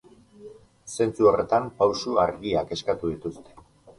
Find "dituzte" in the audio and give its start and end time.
3.15-3.57